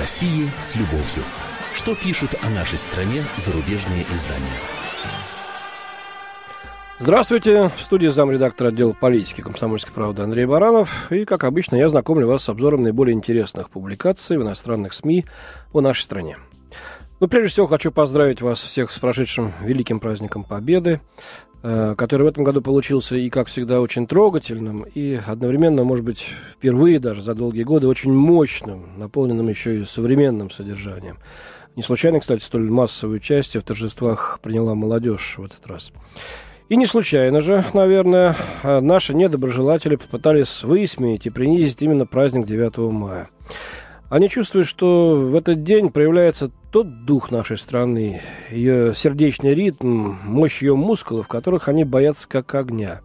[0.00, 1.22] России с любовью.
[1.74, 4.46] Что пишут о нашей стране зарубежные издания?
[6.98, 7.70] Здравствуйте.
[7.76, 11.12] В студии замредактора отдела политики комсомольской правды Андрей Баранов.
[11.12, 15.26] И, как обычно, я знакомлю вас с обзором наиболее интересных публикаций в иностранных СМИ
[15.74, 16.38] о нашей стране.
[17.20, 21.02] Ну, прежде всего, хочу поздравить вас всех с прошедшим великим праздником Победы,
[21.62, 26.24] э, который в этом году получился и, как всегда, очень трогательным, и одновременно, может быть,
[26.50, 31.18] впервые даже за долгие годы очень мощным, наполненным еще и современным содержанием.
[31.76, 35.92] Не случайно, кстати, столь массовое участие в торжествах приняла молодежь в этот раз.
[36.70, 43.28] И не случайно же, наверное, наши недоброжелатели попытались высмеять и принизить именно праздник 9 мая.
[44.10, 48.20] Они чувствуют, что в этот день проявляется тот дух нашей страны,
[48.50, 53.02] ее сердечный ритм, мощь ее мускулов, которых они боятся как огня,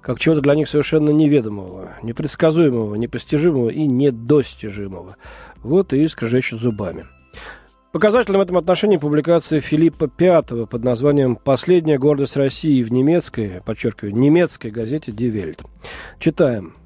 [0.00, 5.16] как чего-то для них совершенно неведомого, непредсказуемого, непостижимого и недостижимого.
[5.62, 7.04] Вот и скрежещут зубами.
[7.92, 14.16] Показательным в этом отношении публикация Филиппа Пятого под названием «Последняя гордость России» в немецкой, подчеркиваю,
[14.16, 15.66] немецкой газете «Die Welt».
[16.18, 16.76] Читаем.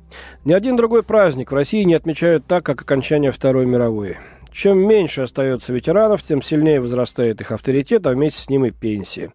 [0.44, 4.18] Ни один другой праздник в России не отмечают так, как окончание Второй мировой.
[4.54, 9.32] Чем меньше остается ветеранов, тем сильнее возрастает их авторитет, а вместе с ним и пенсии.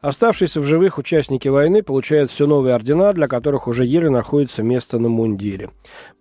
[0.00, 4.98] Оставшиеся в живых участники войны получают все новые ордена, для которых уже еле находится место
[4.98, 5.68] на мундире.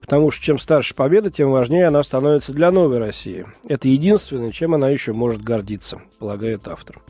[0.01, 3.45] Потому что чем старше победа, тем важнее она становится для новой России.
[3.69, 7.01] Это единственное, чем она еще может гордиться, полагает автор.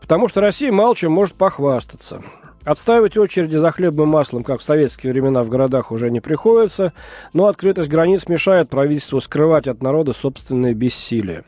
[0.00, 2.22] Потому что Россия мало чем может похвастаться.
[2.64, 6.94] Отставить очереди за хлебом и маслом, как в советские времена в городах, уже не приходится,
[7.34, 11.44] но открытость границ мешает правительству скрывать от народа собственное бессилие.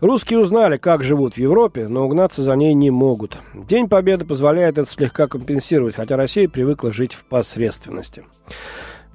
[0.00, 3.38] Русские узнали, как живут в Европе, но угнаться за ней не могут.
[3.54, 8.24] День Победы позволяет это слегка компенсировать, хотя Россия привыкла жить в посредственности.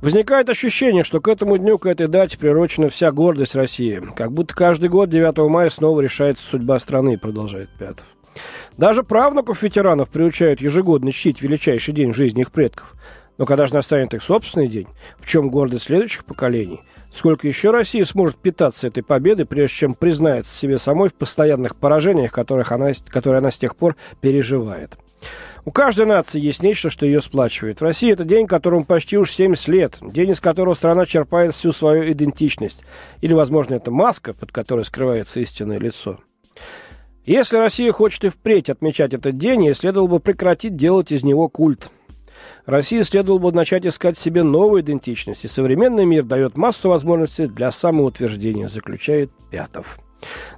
[0.02, 4.03] Возникает ощущение, что к этому дню, к этой дате приурочена вся гордость России.
[4.16, 8.06] Как будто каждый год 9 мая снова решается судьба страны, продолжает Пятов.
[8.77, 12.93] Даже правнуков ветеранов приучают ежегодно чтить величайший день в жизни их предков.
[13.37, 14.87] Но когда же настанет их собственный день,
[15.19, 16.81] в чем гордость следующих поколений?
[17.14, 22.31] Сколько еще Россия сможет питаться этой победой, прежде чем признается себе самой в постоянных поражениях,
[22.31, 24.97] которых она, которые она с тех пор переживает?
[25.64, 27.80] У каждой нации есть нечто, что ее сплачивает.
[27.80, 31.71] В России это день, которому почти уж 70 лет, день, из которого страна черпает всю
[31.71, 32.81] свою идентичность.
[33.21, 36.19] Или, возможно, это маска, под которой скрывается истинное лицо.
[37.25, 41.47] Если Россия хочет и впредь отмечать этот день, ей следовало бы прекратить делать из него
[41.47, 41.89] культ.
[42.67, 47.71] России следовало бы начать искать себе новую идентичность, и современный мир дает массу возможностей для
[47.71, 49.99] самоутверждения, заключает Пятов.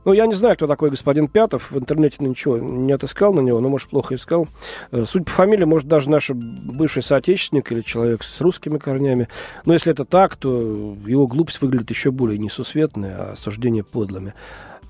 [0.06, 1.72] Ну, я не знаю, кто такой господин Пятов.
[1.72, 4.48] В интернете ничего не отыскал на него, но, может, плохо искал.
[4.92, 9.28] Э, суть по фамилии, может, даже наш бывший соотечественник или человек с русскими корнями.
[9.66, 14.34] Но если это так, то его глупость выглядит еще более несусветной, а осуждение подлыми.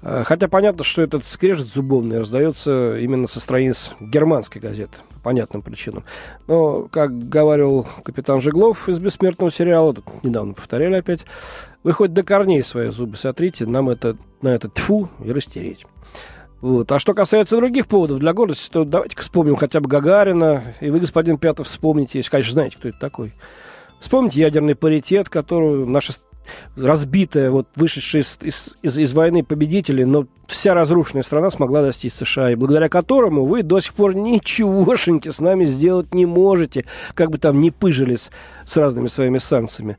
[0.07, 5.61] Э, хотя понятно, что этот скрежет зубовный раздается именно со страниц германской газеты, по понятным
[5.61, 6.05] причинам.
[6.47, 11.25] Но, как говорил капитан Жеглов из «Бессмертного сериала», тут недавно повторяли опять,
[11.83, 15.85] вы хоть до корней свои зубы сотрите, нам это, на это тьфу и растереть.
[16.61, 16.89] Вот.
[16.89, 20.73] А что касается других поводов для гордости, то давайте-ка вспомним хотя бы Гагарина.
[20.79, 23.33] И вы, господин Пятов, вспомните, если, конечно, знаете, кто это такой.
[23.99, 26.13] Вспомните ядерный паритет, который наша
[26.75, 32.13] разбитая, вот вышедшая из, из, из, из войны победители, но вся разрушенная страна смогла достичь
[32.13, 37.31] США, и благодаря которому вы до сих пор ничегошеньки с нами сделать не можете, как
[37.31, 38.29] бы там ни пыжились
[38.65, 39.97] с разными своими санкциями.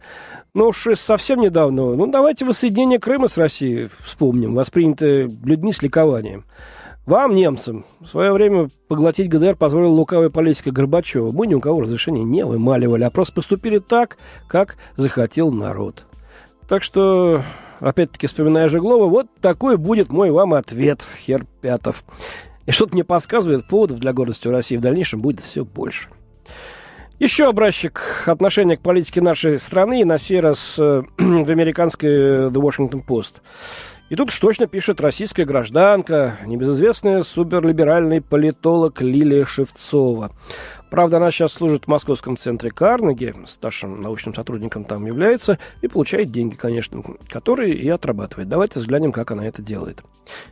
[0.55, 6.45] Но уж совсем недавно, ну давайте воссоединение Крыма с Россией вспомним, воспринятое людьми с ликованием.
[7.09, 11.33] Вам, немцам, в свое время поглотить ГДР позволила лукавая политика Горбачева.
[11.33, 16.05] Мы ни у кого разрешения не вымаливали, а просто поступили так, как захотел народ.
[16.69, 17.43] Так что,
[17.81, 22.05] опять-таки, вспоминая Жеглова, вот такой будет мой вам ответ, хер Пятов.
[22.67, 26.11] И что-то мне подсказывает, поводов для гордости в России в дальнейшем будет все больше.
[27.19, 33.03] Еще образчик отношения к политике нашей страны, на сей раз э, в американской The Washington
[33.05, 33.37] Post.
[34.11, 40.31] И тут уж точно пишет российская гражданка, небезызвестная суперлиберальный политолог Лилия Шевцова.
[40.91, 46.31] Правда, она сейчас служит в московском центре Карнеги, старшим научным сотрудником там является, и получает
[46.31, 48.49] деньги, конечно, которые и отрабатывает.
[48.49, 50.03] Давайте взглянем, как она это делает.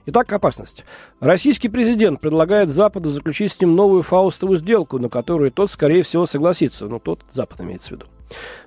[0.06, 0.84] Итак, опасность.
[1.20, 6.26] Российский президент предлагает Западу заключить с ним новую фаустовую сделку, на которую тот, скорее всего,
[6.26, 6.86] согласится.
[6.86, 8.06] Ну, тот Запад имеется в виду.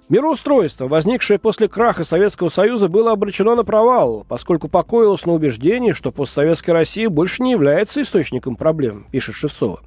[0.08, 6.12] Мироустройство, возникшее после краха Советского Союза, было обречено на провал, поскольку покоилось на убеждении, что
[6.12, 9.82] постсоветская Россия больше не является источником проблем, пишет Шевцова.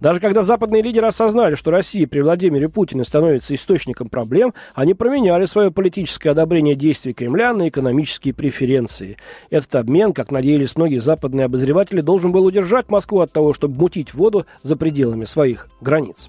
[0.00, 5.46] Даже когда западные лидеры осознали, что Россия при Владимире Путине становится источником проблем, они променяли
[5.46, 9.16] свое политическое одобрение действий Кремля на экономические преференции.
[9.50, 14.14] Этот обмен, как надеялись многие западные обозреватели, должен был удержать Москву от того, чтобы мутить
[14.14, 16.28] воду за пределами своих границ.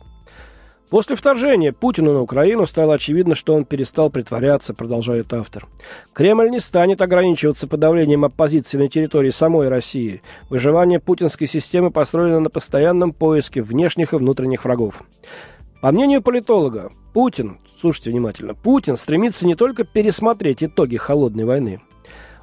[0.92, 5.66] После вторжения Путина на Украину стало очевидно, что он перестал притворяться, продолжает автор.
[6.12, 10.22] Кремль не станет ограничиваться подавлением оппозиции на территории самой России.
[10.50, 15.02] Выживание путинской системы построено на постоянном поиске внешних и внутренних врагов.
[15.82, 21.80] По мнению политолога, Путин, слушайте внимательно, Путин стремится не только пересмотреть итоги холодной войны.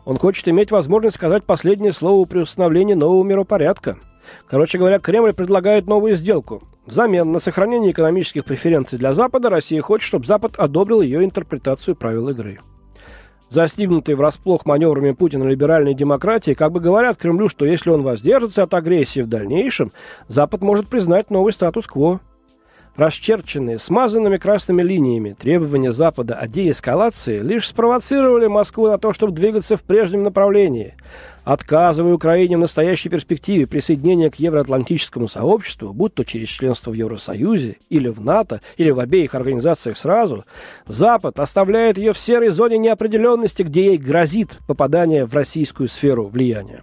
[0.06, 3.98] Он хочет иметь возможность сказать последнее слово при установлении нового миропорядка.
[4.46, 10.06] Короче говоря, Кремль предлагает новую сделку– Взамен на сохранение экономических преференций для Запада Россия хочет,
[10.06, 12.60] чтобы Запад одобрил ее интерпретацию правил игры.
[13.50, 18.72] Застигнутые врасплох маневрами Путина либеральной демократии как бы говорят Кремлю, что если он воздержится от
[18.72, 19.92] агрессии в дальнейшем,
[20.28, 22.20] Запад может признать новый статус-кво.
[22.98, 29.78] Расчерченные смазанными красными линиями требования Запада о деэскалации лишь спровоцировали Москву на то, чтобы двигаться
[29.78, 30.94] в прежнем направлении–
[31.48, 37.76] отказывая Украине в настоящей перспективе присоединения к евроатлантическому сообществу, будь то через членство в Евросоюзе,
[37.88, 40.44] или в НАТО, или в обеих организациях сразу,
[40.86, 46.82] Запад оставляет ее в серой зоне неопределенности, где ей грозит попадание в российскую сферу влияния.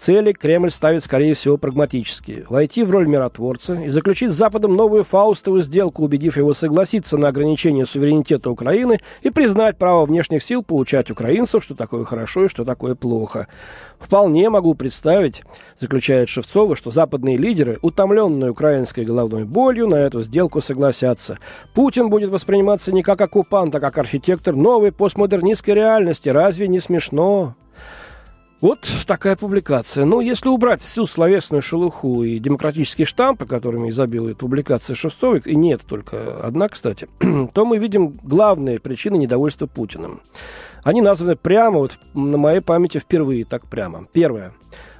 [0.00, 2.46] Цели Кремль ставит, скорее всего, прагматические.
[2.48, 7.28] Войти в роль миротворца и заключить с Западом новую фаустовую сделку, убедив его согласиться на
[7.28, 12.64] ограничение суверенитета Украины и признать право внешних сил получать украинцев, что такое хорошо и что
[12.64, 13.46] такое плохо.
[13.98, 15.42] Вполне могу представить,
[15.78, 21.38] заключает Шевцова, что западные лидеры, утомленные украинской головной болью, на эту сделку согласятся.
[21.74, 26.30] Путин будет восприниматься не как оккупант, а как архитектор новой постмодернистской реальности.
[26.30, 27.54] Разве не смешно?
[28.60, 30.04] Вот такая публикация.
[30.04, 35.80] Ну, если убрать всю словесную шелуху и демократические штампы, которыми изобилует публикация Шевцовой, и нет
[35.86, 37.08] только одна, кстати,
[37.54, 40.20] то мы видим главные причины недовольства Путиным.
[40.82, 44.06] Они названы прямо, вот на моей памяти впервые так прямо.
[44.12, 44.52] Первое.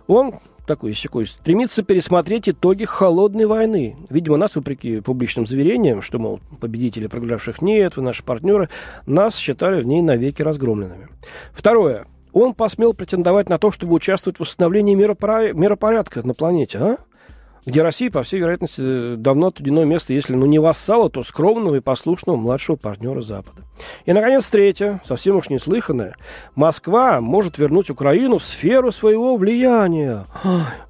[0.07, 0.35] Он
[0.67, 3.97] такой секой, стремится пересмотреть итоги холодной войны.
[4.09, 8.69] Видимо, нас, вопреки публичным заверениям, что, мол, победителей проигравших нет, вы наши партнеры,
[9.05, 11.09] нас считали в ней навеки разгромленными.
[11.53, 16.97] Второе он посмел претендовать на то, чтобы участвовать в установлении миропорядка на планете, а?
[17.67, 21.81] где Россия, по всей вероятности, давно отведено место, если ну, не вассала, то скромного и
[21.81, 23.63] послушного младшего партнера Запада.
[24.07, 26.17] И, наконец, третье, совсем уж неслыханное.
[26.55, 30.25] Москва может вернуть Украину в сферу своего влияния.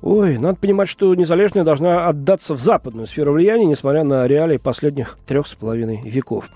[0.02, 5.18] Ой, надо понимать, что незалежная должна отдаться в западную сферу влияния, несмотря на реалии последних
[5.26, 6.48] трех с половиной веков.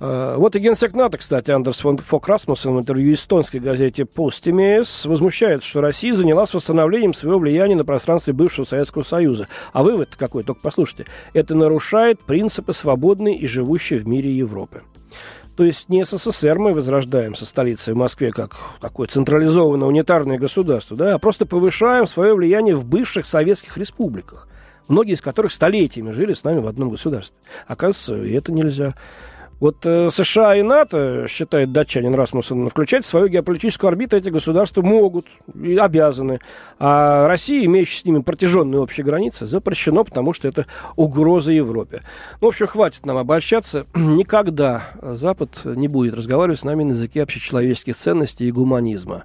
[0.00, 5.04] Э, вот и генсек НАТО, кстати, Андерс фон Фок Расмуссен в интервью эстонской газете «Постимес»
[5.04, 9.48] возмущается, что Россия занялась восстановлением своего влияния на пространстве бывшего Советского Союза.
[9.72, 10.44] А вывод какой?
[10.44, 11.06] Только послушайте.
[11.32, 14.82] Это нарушает принципы свободной и живущей в мире Европы.
[15.56, 20.96] То есть не СССР мы возрождаем со столицей в Москве как такое централизованное унитарное государство,
[20.96, 24.46] да, а просто повышаем свое влияние в бывших советских республиках,
[24.86, 27.36] многие из которых столетиями жили с нами в одном государстве.
[27.66, 28.94] Оказывается, и это нельзя.
[29.60, 34.82] Вот э, США и НАТО, считает датчанин Расмуссен, включать в свою геополитическую орбиту эти государства
[34.82, 36.38] могут и обязаны.
[36.78, 42.02] А Россия, имеющая с ними протяженные общие границы, запрещено, потому что это угроза Европе.
[42.40, 43.86] Ну, в общем, хватит нам обольщаться.
[43.94, 49.24] Никогда Запад не будет разговаривать с нами на языке общечеловеческих ценностей и гуманизма.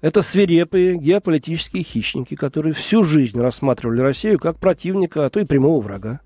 [0.00, 5.80] Это свирепые геополитические хищники, которые всю жизнь рассматривали Россию как противника, а то и прямого
[5.80, 6.20] врага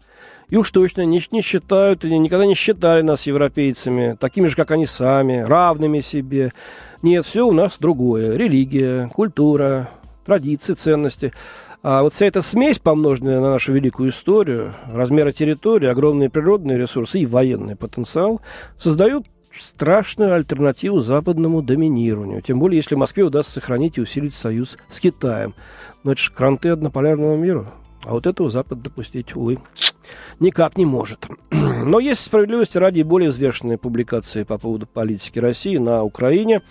[0.48, 4.70] и уж точно не, не считают и никогда не считали нас европейцами, такими же, как
[4.70, 6.52] они сами, равными себе.
[7.02, 8.36] Нет, все у нас другое.
[8.36, 9.90] Религия, культура,
[10.24, 11.32] традиции, ценности.
[11.82, 17.20] А вот вся эта смесь, помноженная на нашу великую историю, размеры территории, огромные природные ресурсы
[17.20, 18.40] и военный потенциал,
[18.78, 19.26] создают
[19.56, 22.42] страшную альтернативу западному доминированию.
[22.42, 25.54] Тем более, если Москве удастся сохранить и усилить союз с Китаем.
[26.02, 27.72] Но это же кранты однополярного мира.
[28.04, 29.58] А вот этого Запад допустить, увы,
[30.40, 31.26] никак не может.
[31.50, 36.62] Но есть справедливости ради более взвешенные публикации по поводу политики России на Украине.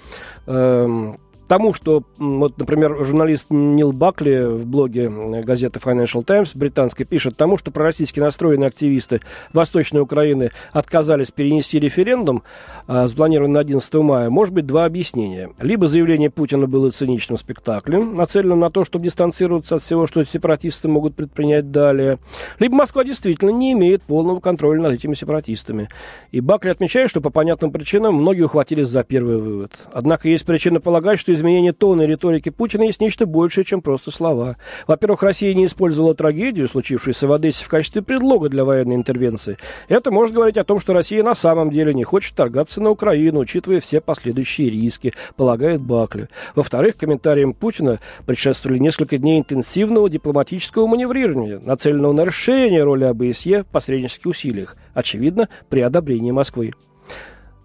[0.47, 7.37] Эм, тому, что, вот, например, журналист Нил Бакли в блоге газеты Financial Times британской пишет,
[7.37, 9.21] тому, что пророссийски настроенные активисты
[9.53, 12.43] Восточной Украины отказались перенести референдум,
[12.87, 15.51] а, спланированный на 11 мая, может быть два объяснения.
[15.59, 20.87] Либо заявление Путина было циничным спектаклем, нацеленным на то, чтобы дистанцироваться от всего, что сепаратисты
[20.87, 22.17] могут предпринять далее,
[22.59, 25.89] либо Москва действительно не имеет полного контроля над этими сепаратистами.
[26.31, 29.71] И Бакли отмечает, что по понятным причинам многие ухватились за первый вывод.
[29.93, 34.11] Однако есть причина полагать, что изменения тона и риторики Путина есть нечто большее, чем просто
[34.11, 34.57] слова.
[34.87, 39.57] Во-первых, Россия не использовала трагедию, случившуюся в Одессе, в качестве предлога для военной интервенции.
[39.87, 43.39] Это может говорить о том, что Россия на самом деле не хочет торгаться на Украину,
[43.39, 46.29] учитывая все последующие риски, полагает Бакли.
[46.55, 53.67] Во-вторых, комментариям Путина предшествовали несколько дней интенсивного дипломатического маневрирования, нацеленного на расширение роли ОБСЕ в
[53.67, 56.71] посреднических усилиях, очевидно, при одобрении Москвы.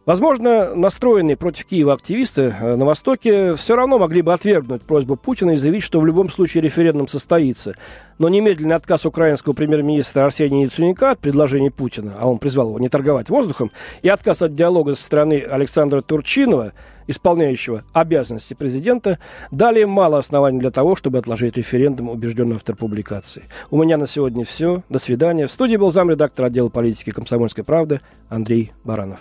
[0.07, 5.51] Возможно, настроенные против Киева активисты э, на Востоке все равно могли бы отвергнуть просьбу Путина
[5.51, 7.75] и заявить, что в любом случае референдум состоится.
[8.19, 12.89] Но немедленный отказ украинского премьер-министра Арсения Яценюка от предложений Путина, а он призвал его не
[12.89, 16.73] торговать воздухом, и отказ от диалога со стороны Александра Турчинова,
[17.07, 19.19] исполняющего обязанности президента,
[19.51, 23.45] дали мало оснований для того, чтобы отложить референдум, убежденный автор публикации.
[23.71, 24.83] У меня на сегодня все.
[24.89, 25.47] До свидания.
[25.47, 29.21] В студии был замредактор отдела политики комсомольской правды Андрей Баранов.